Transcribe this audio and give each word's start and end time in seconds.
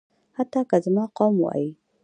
حتی 0.37 0.61
که 0.69 0.77
زما 0.85 1.03
قوم 1.17 1.35
وايي. 1.45 1.69